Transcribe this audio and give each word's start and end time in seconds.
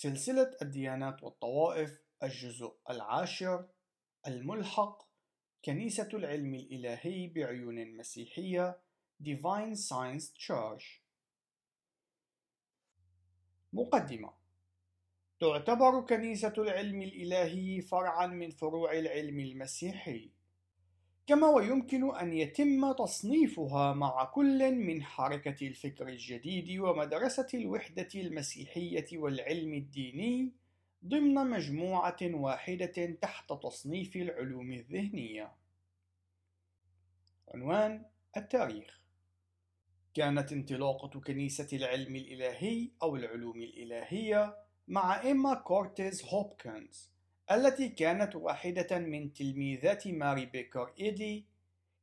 سلسلة 0.00 0.50
الديانات 0.62 1.22
والطوائف 1.22 2.02
الجزء 2.22 2.74
العاشر 2.90 3.68
الملحق 4.26 5.08
كنيسة 5.64 6.08
العلم 6.14 6.54
الإلهي 6.54 7.26
بعيون 7.26 7.96
مسيحية 7.96 8.80
Divine 9.22 9.74
Science 9.74 10.32
Church. 10.46 11.02
مقدمة 13.72 14.32
تعتبر 15.40 16.00
كنيسة 16.00 16.54
العلم 16.58 17.02
الإلهي 17.02 17.80
فرعا 17.80 18.26
من 18.26 18.50
فروع 18.50 18.92
العلم 18.92 19.40
المسيحي. 19.40 20.32
كما 21.28 21.48
ويمكن 21.48 22.16
أن 22.16 22.32
يتم 22.32 22.92
تصنيفها 22.92 23.92
مع 23.92 24.24
كل 24.24 24.74
من 24.74 25.02
حركة 25.02 25.66
الفكر 25.66 26.08
الجديد 26.08 26.80
ومدرسة 26.80 27.48
الوحدة 27.54 28.08
المسيحية 28.14 29.06
والعلم 29.12 29.74
الديني 29.74 30.52
ضمن 31.04 31.34
مجموعة 31.34 32.16
واحدة 32.22 33.16
تحت 33.22 33.52
تصنيف 33.52 34.16
العلوم 34.16 34.72
الذهنية. 34.72 35.52
عنوان 37.54 38.04
التاريخ 38.36 39.00
كانت 40.14 40.52
انطلاقة 40.52 41.20
كنيسة 41.20 41.68
العلم 41.76 42.16
الإلهي 42.16 42.90
أو 43.02 43.16
العلوم 43.16 43.62
الإلهية 43.62 44.56
مع 44.88 45.22
إيما 45.22 45.54
كورتيز 45.54 46.24
هوبكنز 46.24 47.17
التي 47.50 47.88
كانت 47.88 48.36
واحدة 48.36 48.98
من 48.98 49.32
تلميذات 49.32 50.08
ماري 50.08 50.46
بيكر 50.46 50.92
إيدي 51.00 51.46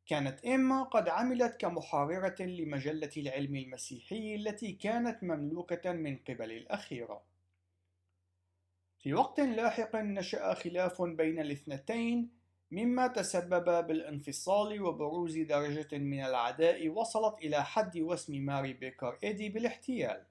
كانت 0.06 0.46
إيما 0.46 0.84
قد 0.84 1.10
عملت 1.10 1.56
كمحررة 1.62 2.42
لمجلة 2.42 3.10
العلم 3.18 3.56
المسيحي 3.56 4.36
التي 4.36 4.72
كانت 4.72 5.24
مملوكة 5.24 5.92
من 5.92 6.18
قبل 6.18 6.52
الأخيرة. 6.52 7.24
في 9.00 9.14
وقت 9.14 9.40
لاحق 9.40 9.96
نشأ 9.96 10.54
خلاف 10.54 11.02
بين 11.02 11.40
الاثنتين 11.40 12.30
مما 12.72 13.08
تسبب 13.08 13.88
بالانفصال 13.88 14.82
وبروز 14.82 15.38
درجة 15.38 15.98
من 15.98 16.24
العداء 16.24 16.90
وصلت 16.90 17.38
إلى 17.38 17.64
حد 17.64 17.98
وسم 17.98 18.36
ماري 18.36 18.74
بيكر 18.74 19.18
إيدي 19.24 19.50
بالاحتيال. 19.50 20.26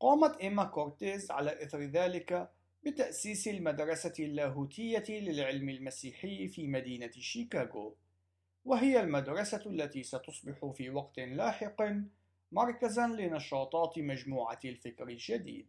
قامت 0.00 0.36
إيما 0.36 0.64
كورتيس 0.64 1.30
على 1.30 1.62
إثر 1.62 1.80
ذلك 1.80 2.50
بتأسيس 2.86 3.48
المدرسة 3.48 4.12
اللاهوتية 4.18 5.04
للعلم 5.08 5.68
المسيحي 5.68 6.48
في 6.48 6.66
مدينة 6.66 7.10
شيكاغو، 7.10 7.96
وهي 8.64 9.00
المدرسة 9.00 9.62
التي 9.66 10.02
ستصبح 10.02 10.72
في 10.74 10.90
وقت 10.90 11.18
لاحق 11.18 11.76
مركزا 12.52 13.06
لنشاطات 13.06 13.98
مجموعة 13.98 14.60
الفكر 14.64 15.08
الجديد. 15.08 15.68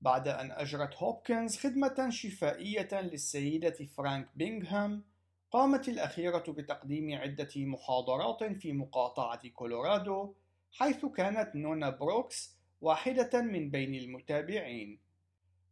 بعد 0.00 0.28
أن 0.28 0.52
أجرت 0.52 0.94
هوبكنز 0.94 1.56
خدمة 1.56 2.10
شفائية 2.10 3.00
للسيدة 3.00 3.86
فرانك 3.96 4.28
بينغهام، 4.34 5.04
قامت 5.50 5.88
الأخيرة 5.88 6.44
بتقديم 6.48 7.14
عدة 7.14 7.50
محاضرات 7.56 8.44
في 8.44 8.72
مقاطعة 8.72 9.48
كولورادو، 9.48 10.34
حيث 10.72 11.06
كانت 11.06 11.56
نونا 11.56 11.90
بروكس 11.90 12.58
واحدة 12.80 13.42
من 13.42 13.70
بين 13.70 13.94
المتابعين. 13.94 15.03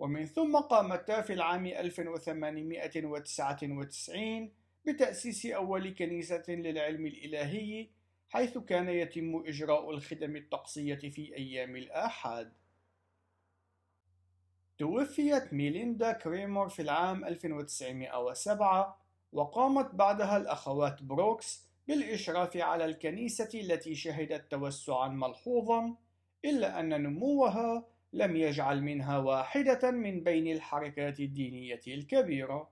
ومن 0.00 0.26
ثم 0.26 0.56
قامتا 0.56 1.20
في 1.20 1.32
العام 1.32 1.66
1899 1.66 4.52
بتأسيس 4.86 5.46
أول 5.46 5.94
كنيسة 5.94 6.44
للعلم 6.48 7.06
الإلهي 7.06 7.88
حيث 8.28 8.58
كان 8.58 8.88
يتم 8.88 9.42
إجراء 9.46 9.90
الخدم 9.90 10.36
الطقسية 10.36 10.94
في 10.94 11.36
أيام 11.36 11.76
الآحاد. 11.76 12.52
توفيت 14.78 15.52
ميليندا 15.52 16.12
كريمر 16.12 16.68
في 16.68 16.82
العام 16.82 17.24
1907 17.24 19.00
وقامت 19.32 19.94
بعدها 19.94 20.36
الأخوات 20.36 21.02
بروكس 21.02 21.66
بالإشراف 21.88 22.56
على 22.56 22.84
الكنيسة 22.84 23.50
التي 23.54 23.94
شهدت 23.94 24.50
توسعا 24.50 25.08
ملحوظا 25.08 25.96
إلا 26.44 26.80
أن 26.80 27.02
نموها 27.02 27.86
لم 28.12 28.36
يجعل 28.36 28.82
منها 28.82 29.18
واحدة 29.18 29.90
من 29.90 30.24
بين 30.24 30.52
الحركات 30.52 31.20
الدينية 31.20 31.80
الكبيرة. 31.86 32.70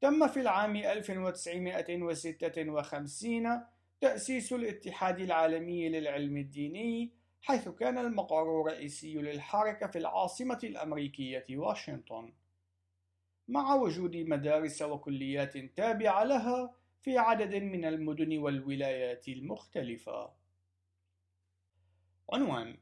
تم 0.00 0.28
في 0.28 0.40
العام 0.40 0.76
1956 0.76 3.62
تأسيس 4.00 4.52
الاتحاد 4.52 5.20
العالمي 5.20 5.88
للعلم 5.88 6.36
الديني 6.36 7.12
حيث 7.42 7.68
كان 7.68 7.98
المقر 7.98 8.60
الرئيسي 8.60 9.14
للحركة 9.14 9.86
في 9.86 9.98
العاصمة 9.98 10.58
الأمريكية 10.64 11.44
واشنطن. 11.50 12.32
مع 13.48 13.74
وجود 13.74 14.16
مدارس 14.16 14.82
وكليات 14.82 15.58
تابعة 15.58 16.24
لها 16.24 16.74
في 17.02 17.18
عدد 17.18 17.54
من 17.54 17.84
المدن 17.84 18.38
والولايات 18.38 19.28
المختلفة. 19.28 20.32
عنوان 22.32 22.78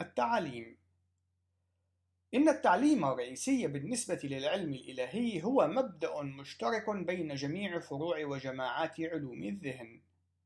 التعليم. 0.00 0.76
إن 2.36 2.48
التعليم 2.48 3.04
الرئيسي 3.04 3.66
بالنسبة 3.66 4.20
للعلم 4.24 4.74
الإلهي 4.74 5.42
هو 5.42 5.66
مبدأ 5.66 6.22
مشترك 6.22 6.90
بين 6.90 7.34
جميع 7.34 7.80
فروع 7.80 8.24
وجماعات 8.24 9.00
علوم 9.00 9.42
الذهن، 9.42 10.00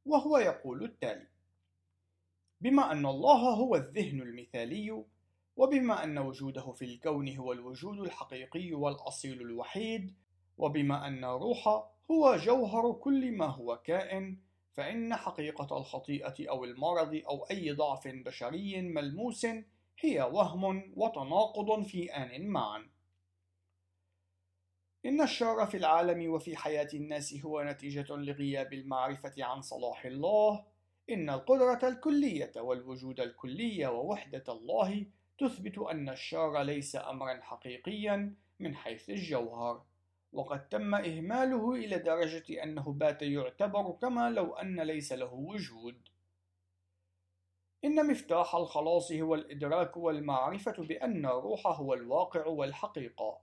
وهو 0.06 0.38
يقول 0.38 0.84
التالي: 0.84 1.26
بما 2.60 2.92
أن 2.92 3.06
الله 3.06 3.54
هو 3.54 3.76
الذهن 3.76 4.20
المثالي، 4.20 5.04
وبما 5.56 6.04
أن 6.04 6.18
وجوده 6.18 6.72
في 6.72 6.84
الكون 6.84 7.36
هو 7.36 7.52
الوجود 7.52 7.98
الحقيقي 7.98 8.72
والأصيل 8.72 9.40
الوحيد، 9.40 10.14
وبما 10.58 11.06
أن 11.06 11.24
الروح 11.24 11.68
هو 12.10 12.36
جوهر 12.36 12.92
كل 12.92 13.32
ما 13.32 13.46
هو 13.46 13.76
كائن، 13.84 14.38
فإن 14.72 15.16
حقيقة 15.16 15.78
الخطيئة 15.78 16.50
أو 16.50 16.64
المرض 16.64 17.22
أو 17.28 17.44
أي 17.50 17.72
ضعف 17.72 18.08
بشري 18.08 18.82
ملموس 18.82 19.46
هي 20.00 20.22
وهم 20.22 20.92
وتناقض 20.96 21.82
في 21.82 22.10
آن 22.12 22.46
معا. 22.46 22.90
إن 25.06 25.20
الشر 25.20 25.66
في 25.66 25.76
العالم 25.76 26.30
وفي 26.30 26.56
حياة 26.56 26.88
الناس 26.94 27.34
هو 27.34 27.62
نتيجة 27.62 28.06
لغياب 28.16 28.72
المعرفة 28.72 29.34
عن 29.38 29.62
صلاح 29.62 30.04
الله. 30.04 30.64
إن 31.10 31.30
القدرة 31.30 31.88
الكلية 31.88 32.52
والوجود 32.56 33.20
الكلي 33.20 33.86
ووحدة 33.86 34.44
الله 34.48 35.06
تثبت 35.38 35.78
أن 35.78 36.08
الشر 36.08 36.62
ليس 36.62 36.96
أمرا 36.96 37.40
حقيقيا 37.40 38.34
من 38.60 38.74
حيث 38.74 39.10
الجوهر. 39.10 39.84
وقد 40.32 40.68
تم 40.68 40.94
إهماله 40.94 41.72
إلى 41.72 41.98
درجة 41.98 42.62
أنه 42.62 42.92
بات 42.92 43.22
يعتبر 43.22 43.92
كما 43.92 44.30
لو 44.30 44.54
أن 44.54 44.80
ليس 44.80 45.12
له 45.12 45.32
وجود. 45.32 46.09
إن 47.84 48.06
مفتاح 48.06 48.54
الخلاص 48.54 49.12
هو 49.12 49.34
الإدراك 49.34 49.96
والمعرفة 49.96 50.72
بأن 50.82 51.26
الروح 51.26 51.66
هو 51.66 51.94
الواقع 51.94 52.46
والحقيقة، 52.46 53.40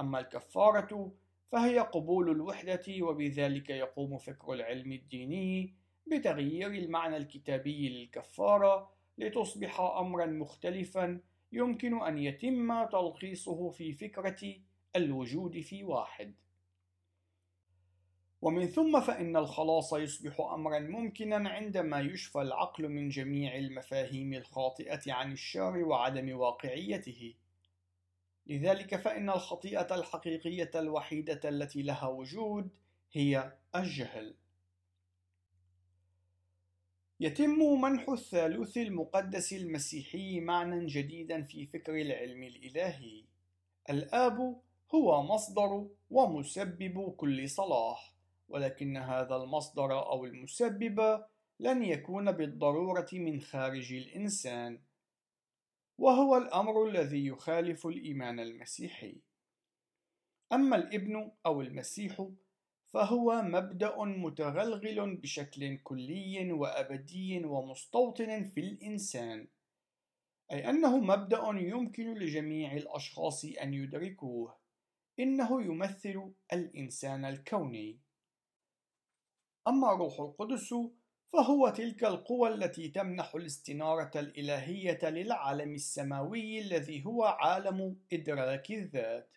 أما 0.00 0.20
الكفارة 0.20 1.12
فهي 1.52 1.78
قبول 1.78 2.30
الوحدة 2.30 2.84
وبذلك 3.00 3.70
يقوم 3.70 4.18
فكر 4.18 4.52
العلم 4.52 4.92
الديني 4.92 5.74
بتغيير 6.06 6.70
المعنى 6.70 7.16
الكتابي 7.16 7.88
للكفارة 7.88 8.90
لتصبح 9.18 9.80
أمرا 9.80 10.26
مختلفا 10.26 11.20
يمكن 11.52 12.02
أن 12.02 12.18
يتم 12.18 12.84
تلخيصه 12.84 13.70
في 13.70 13.92
فكرة 13.92 14.54
الوجود 14.96 15.60
في 15.60 15.84
واحد. 15.84 16.34
ومن 18.46 18.66
ثم 18.66 19.00
فإن 19.00 19.36
الخلاص 19.36 19.92
يصبح 19.92 20.40
أمرا 20.40 20.78
ممكنا 20.78 21.48
عندما 21.50 22.00
يشفى 22.00 22.38
العقل 22.38 22.88
من 22.88 23.08
جميع 23.08 23.56
المفاهيم 23.56 24.34
الخاطئة 24.34 25.12
عن 25.12 25.32
الشر 25.32 25.84
وعدم 25.84 26.36
واقعيته. 26.36 27.34
لذلك 28.46 28.96
فإن 28.96 29.30
الخطيئة 29.30 29.94
الحقيقية 29.94 30.70
الوحيدة 30.74 31.40
التي 31.48 31.82
لها 31.82 32.08
وجود 32.08 32.68
هي 33.12 33.52
الجهل. 33.76 34.34
يتم 37.20 37.80
منح 37.80 38.08
الثالوث 38.08 38.76
المقدس 38.76 39.52
المسيحي 39.52 40.40
معنى 40.40 40.86
جديدا 40.86 41.42
في 41.42 41.66
فكر 41.66 42.00
العلم 42.00 42.42
الإلهي. 42.42 43.24
الآب 43.90 44.60
هو 44.94 45.22
مصدر 45.22 45.88
ومسبب 46.10 47.14
كل 47.16 47.48
صلاح. 47.48 48.15
ولكن 48.48 48.96
هذا 48.96 49.36
المصدر 49.36 49.98
أو 49.98 50.24
المسبب 50.24 51.24
لن 51.60 51.82
يكون 51.82 52.32
بالضرورة 52.32 53.08
من 53.12 53.40
خارج 53.40 53.92
الإنسان. 53.92 54.82
وهو 55.98 56.36
الأمر 56.36 56.88
الذي 56.88 57.26
يخالف 57.26 57.86
الإيمان 57.86 58.40
المسيحي. 58.40 59.20
أما 60.52 60.76
الإبن 60.76 61.32
أو 61.46 61.60
المسيح 61.60 62.28
فهو 62.86 63.42
مبدأ 63.42 64.04
متغلغل 64.04 65.16
بشكل 65.16 65.78
كلي 65.78 66.52
وأبدي 66.52 67.44
ومستوطن 67.44 68.44
في 68.44 68.60
الإنسان. 68.60 69.48
أي 70.52 70.70
أنه 70.70 70.98
مبدأ 70.98 71.42
يمكن 71.54 72.14
لجميع 72.14 72.72
الأشخاص 72.72 73.44
أن 73.44 73.74
يدركوه. 73.74 74.56
إنه 75.20 75.62
يمثل 75.62 76.32
الإنسان 76.52 77.24
الكوني. 77.24 78.05
أما 79.68 79.92
روح 79.92 80.20
القدس 80.20 80.74
فهو 81.32 81.68
تلك 81.68 82.04
القوى 82.04 82.48
التي 82.54 82.88
تمنح 82.88 83.34
الاستنارة 83.34 84.10
الإلهية 84.16 84.98
للعالم 85.02 85.74
السماوي 85.74 86.58
الذي 86.58 87.04
هو 87.06 87.24
عالم 87.24 87.96
إدراك 88.12 88.70
الذات. 88.70 89.36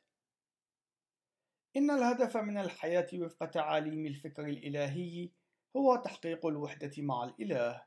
إن 1.78 1.92
الهدف 1.92 2.38
من 2.38 2.58
الحياة 2.58 3.08
وفق 3.14 3.46
تعاليم 3.46 4.06
الفكر 4.06 4.46
الإلهي 4.46 5.30
هو 5.78 5.96
تحقيق 5.96 6.46
الوحدة 6.46 6.92
مع 6.98 7.24
الإله. 7.24 7.84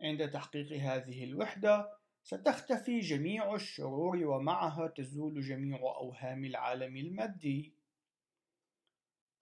عند 0.00 0.30
تحقيق 0.30 0.72
هذه 0.72 1.24
الوحدة 1.24 1.98
ستختفي 2.22 3.00
جميع 3.00 3.54
الشرور 3.54 4.26
ومعها 4.26 4.86
تزول 4.86 5.40
جميع 5.40 5.78
أوهام 5.78 6.44
العالم 6.44 6.96
المادي. 6.96 7.77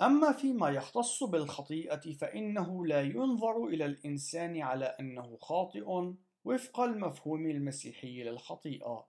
أما 0.03 0.33
فيما 0.33 0.69
يختص 0.69 1.25
بالخطيئة 1.25 2.13
فإنه 2.13 2.87
لا 2.87 3.03
ينظر 3.03 3.65
إلى 3.67 3.85
الإنسان 3.87 4.63
على 4.63 4.85
أنه 4.85 5.37
خاطئ 5.37 6.15
وفق 6.45 6.81
المفهوم 6.81 7.47
المسيحي 7.47 8.23
للخطيئة، 8.23 9.09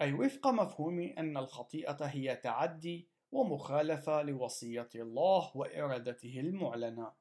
أي 0.00 0.12
وفق 0.12 0.46
مفهوم 0.46 1.00
أن 1.18 1.36
الخطيئة 1.36 2.04
هي 2.04 2.36
تعدي 2.36 3.08
ومخالفة 3.32 4.22
لوصية 4.22 4.88
الله 4.94 5.56
وإرادته 5.56 6.40
المعلنة، 6.40 7.12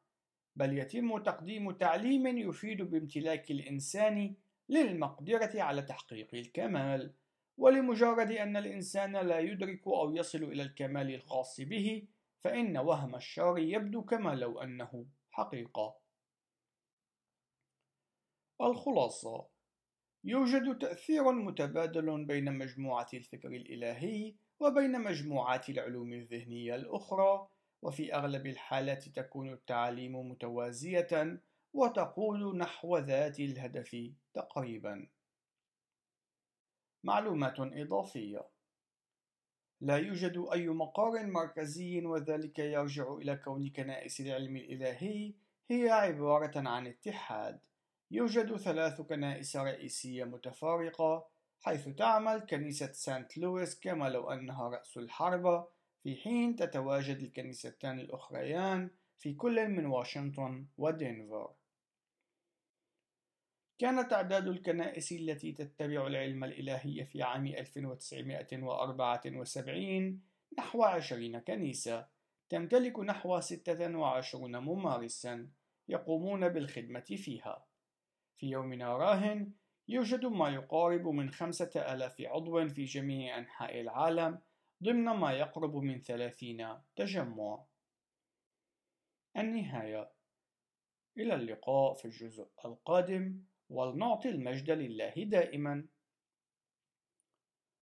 بل 0.56 0.78
يتم 0.78 1.18
تقديم 1.18 1.72
تعليم 1.72 2.38
يفيد 2.38 2.82
بامتلاك 2.82 3.52
الإنسان 3.52 4.36
للمقدرة 4.70 5.62
على 5.62 5.82
تحقيق 5.82 6.36
الكمال، 6.36 7.14
ولمجرد 7.58 8.32
أن 8.32 8.58
الإنسان 8.58 9.18
لا 9.18 9.40
يدرك 9.40 9.88
أو 9.88 10.16
يصل 10.16 10.44
إلى 10.44 10.64
الكمال 10.64 11.14
الخاص 11.14 11.62
به، 11.62 12.08
فإن 12.44 12.78
وهم 12.78 13.16
الشر 13.16 13.58
يبدو 13.58 14.02
كما 14.02 14.36
لو 14.36 14.62
أنه 14.62 15.06
حقيقة. 15.32 15.96
الخلاصة 18.62 19.48
يوجد 20.24 20.78
تأثير 20.78 21.32
متبادل 21.32 22.26
بين 22.26 22.58
مجموعة 22.58 23.08
الفكر 23.14 23.48
الإلهي 23.48 24.36
وبين 24.60 25.02
مجموعات 25.02 25.70
العلوم 25.70 26.14
الذهنية 26.14 26.76
الأخرى، 26.76 27.48
وفي 27.82 28.16
أغلب 28.16 28.48
الحالات 28.48 29.10
تكون 29.10 29.54
التعاليم 29.54 30.16
متوازية 30.16 31.42
وتقول 31.74 32.58
نحو 32.58 32.98
ذات 32.98 33.40
الهدف 33.40 34.12
تقريبا. 34.34 35.08
معلومات 37.04 37.56
إضافية 37.60 38.53
لا 39.84 39.98
يوجد 39.98 40.46
أي 40.54 40.68
مقار 40.68 41.26
مركزي 41.26 42.06
وذلك 42.06 42.60
يرجع 42.60 43.14
إلى 43.14 43.36
كون 43.36 43.70
كنائس 43.70 44.22
العلم 44.22 44.56
الإلهي 44.56 45.34
هي 45.70 45.90
عبارة 45.90 46.70
عن 46.70 46.88
اتحاد. 46.88 47.60
يوجد 48.12 48.56
ثلاث 48.56 49.02
كنائس 49.02 49.58
رئيسية 49.58 50.24
متفارقة 50.24 51.26
حيث 51.62 51.88
تعمل 51.88 52.40
كنيسة 52.40 52.92
سانت 52.92 53.38
لويس 53.38 53.80
كما 53.80 54.10
لو 54.10 54.32
أنها 54.32 54.70
رأس 54.70 54.98
الحربة 54.98 55.68
في 56.04 56.16
حين 56.16 56.56
تتواجد 56.56 57.18
الكنيستان 57.18 58.00
الأخريان 58.00 58.90
في 59.18 59.34
كل 59.34 59.68
من 59.68 59.86
واشنطن 59.86 60.66
ودنفر. 60.78 61.50
كان 63.84 64.08
تعداد 64.08 64.48
الكنائس 64.48 65.12
التي 65.12 65.52
تتبع 65.52 66.08
العلم 66.08 66.44
الإلهي 66.44 67.06
في 67.06 67.24
عام 67.24 67.48
1974 67.48 70.22
نحو 70.58 70.84
20 70.84 71.40
كنيسة 71.40 72.08
تمتلك 72.50 73.00
نحو 73.00 73.40
26 73.40 74.58
ممارسا 74.58 75.50
يقومون 75.88 76.50
بالخدمة 76.50 77.00
فيها. 77.00 77.66
في 78.38 78.50
يومنا 78.50 78.98
راهن 78.98 79.52
يوجد 79.88 80.26
ما 80.26 80.50
يقارب 80.50 81.08
من 81.08 81.32
خمسة 81.32 81.94
آلاف 81.94 82.22
عضو 82.22 82.70
في 82.70 82.86
جميع 82.86 83.38
أنحاء 83.38 83.82
العالم 83.82 84.40
ضمن 84.84 85.06
ما 85.06 85.32
يقرب 85.32 85.76
من 85.76 86.02
ثلاثين 86.02 86.68
تجمع. 86.96 87.64
النهاية. 89.38 90.12
إلى 91.18 91.36
اللقاء 91.36 91.94
في 91.94 92.06
الجزء 92.06 92.48
القادم. 92.66 93.53
ولنعطي 93.70 94.30
المجد 94.30 94.72
لله 94.72 95.14
دائما. 95.18 95.86